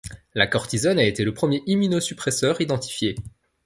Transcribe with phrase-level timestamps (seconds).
[0.33, 3.13] La cortisone a été le premier immunosuppresseur identifié.